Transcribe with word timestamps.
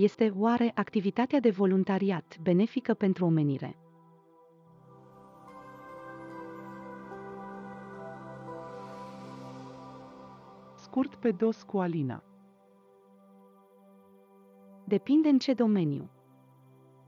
Este 0.00 0.32
oare 0.36 0.72
activitatea 0.74 1.40
de 1.40 1.50
voluntariat 1.50 2.38
benefică 2.42 2.94
pentru 2.94 3.24
omenire? 3.24 3.76
Scurt 10.74 11.14
pe 11.14 11.30
dos 11.30 11.62
cu 11.62 11.78
Alina. 11.78 12.22
Depinde 14.84 15.28
în 15.28 15.38
ce 15.38 15.52
domeniu. 15.52 16.10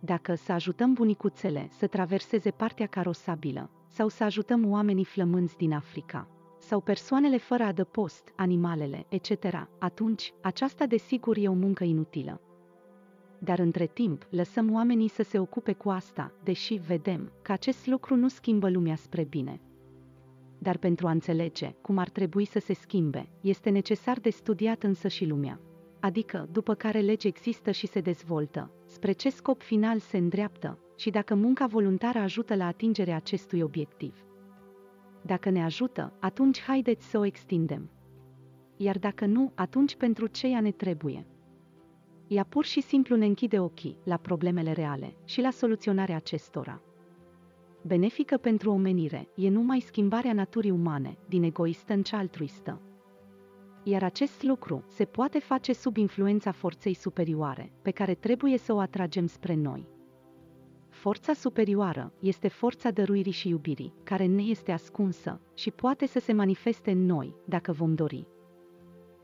Dacă 0.01 0.35
să 0.35 0.53
ajutăm 0.53 0.93
bunicuțele 0.93 1.69
să 1.71 1.87
traverseze 1.87 2.51
partea 2.51 2.87
carosabilă, 2.87 3.71
sau 3.89 4.09
să 4.09 4.25
ajutăm 4.25 4.71
oamenii 4.71 5.05
flămânzi 5.05 5.57
din 5.57 5.73
Africa, 5.73 6.29
sau 6.59 6.81
persoanele 6.81 7.39
fără 7.39 7.63
adăpost, 7.63 8.33
animalele, 8.37 9.07
etc., 9.09 9.31
atunci 9.79 10.33
aceasta 10.43 10.87
desigur 10.87 11.37
e 11.37 11.49
o 11.49 11.53
muncă 11.53 11.85
inutilă. 11.85 12.41
Dar 13.45 13.59
între 13.59 13.87
timp, 13.87 14.27
lăsăm 14.31 14.73
oamenii 14.73 15.09
să 15.09 15.23
se 15.23 15.39
ocupe 15.39 15.73
cu 15.73 15.89
asta, 15.91 16.33
deși 16.43 16.75
vedem 16.75 17.33
că 17.43 17.53
acest 17.53 17.87
lucru 17.87 18.17
nu 18.17 18.29
schimbă 18.29 18.71
lumea 18.71 18.95
spre 18.97 19.25
bine. 19.25 19.61
Dar 20.59 20.77
pentru 20.77 21.07
a 21.07 21.11
înțelege 21.11 21.75
cum 21.81 21.99
ar 21.99 22.09
trebui 22.09 22.45
să 22.45 22.59
se 22.59 22.73
schimbe, 22.75 23.29
este 23.41 23.71
necesar 23.71 24.21
de 24.21 24.31
studiat 24.31 24.83
însă 24.83 25.09
și 25.09 25.25
lumea. 25.25 25.61
Adică, 26.01 26.49
după 26.53 26.75
care 26.75 27.01
legi 27.01 27.27
există 27.27 27.71
și 27.71 27.87
se 27.87 28.01
dezvoltă, 28.01 28.71
spre 28.87 29.13
ce 29.13 29.31
scop 29.31 29.63
final 29.63 29.99
se 29.99 30.17
îndreaptă 30.17 30.79
și 30.97 31.11
dacă 31.11 31.35
munca 31.35 31.67
voluntară 31.67 32.19
ajută 32.19 32.55
la 32.55 32.67
atingerea 32.67 33.17
acestui 33.17 33.61
obiectiv. 33.61 34.25
Dacă 35.23 35.51
ne 35.51 35.65
ajută, 35.65 36.13
atunci 36.21 36.61
haideți 36.61 37.07
să 37.11 37.19
o 37.19 37.25
extindem. 37.25 37.91
Iar 38.77 38.99
dacă 38.99 39.27
nu, 39.27 39.53
atunci 39.55 39.97
pentru 39.97 40.27
ce 40.27 40.47
ea 40.47 40.61
ne 40.61 40.71
trebuie? 40.71 41.27
Ea 42.33 42.45
pur 42.45 42.65
și 42.65 42.81
simplu 42.81 43.17
ne 43.17 43.27
închide 43.27 43.59
ochii 43.59 43.97
la 44.05 44.17
problemele 44.17 44.73
reale 44.73 45.15
și 45.25 45.41
la 45.41 45.51
soluționarea 45.51 46.17
acestora. 46.17 46.81
Benefică 47.87 48.37
pentru 48.37 48.71
omenire 48.71 49.29
e 49.35 49.49
numai 49.49 49.81
schimbarea 49.81 50.33
naturii 50.33 50.71
umane, 50.71 51.19
din 51.29 51.43
egoistă 51.43 51.93
în 51.93 52.03
cea 52.03 52.19
altruistă. 52.19 52.81
Iar 53.83 54.03
acest 54.03 54.43
lucru 54.43 54.85
se 54.89 55.05
poate 55.05 55.39
face 55.39 55.73
sub 55.73 55.97
influența 55.97 56.53
forței 56.53 56.95
superioare, 56.95 57.73
pe 57.83 57.91
care 57.91 58.15
trebuie 58.15 58.59
să 58.59 58.73
o 58.73 58.79
atragem 58.79 59.27
spre 59.27 59.55
noi. 59.55 59.89
Forța 60.89 61.33
superioară 61.33 62.13
este 62.21 62.49
forța 62.49 62.91
dăruirii 62.91 63.33
și 63.33 63.49
iubirii, 63.49 63.95
care 64.03 64.27
ne 64.27 64.43
este 64.43 64.73
ascunsă 64.73 65.41
și 65.55 65.71
poate 65.71 66.07
să 66.07 66.19
se 66.19 66.33
manifeste 66.33 66.91
în 66.91 67.05
noi, 67.07 67.35
dacă 67.45 67.73
vom 67.73 67.95
dori. 67.95 68.27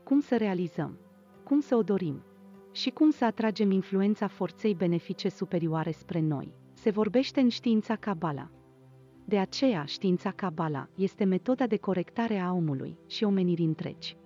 Cum 0.03 0.19
să 0.19 0.37
realizăm? 0.37 0.97
Cum 1.43 1.59
să 1.59 1.75
o 1.75 1.81
dorim? 1.81 2.23
Și 2.71 2.89
cum 2.89 3.09
să 3.09 3.25
atragem 3.25 3.71
influența 3.71 4.27
forței 4.27 4.73
benefice 4.73 5.29
superioare 5.29 5.91
spre 5.91 6.19
noi? 6.19 6.53
Se 6.73 6.89
vorbește 6.89 7.39
în 7.39 7.49
știința 7.49 7.95
Kabbalah. 7.95 8.47
De 9.25 9.37
aceea, 9.37 9.85
știința 9.85 10.31
Kabbalah 10.31 10.85
este 10.95 11.23
metoda 11.23 11.67
de 11.67 11.77
corectare 11.77 12.37
a 12.37 12.51
omului 12.53 12.97
și 13.07 13.23
omenirii 13.23 13.65
întregi. 13.65 14.17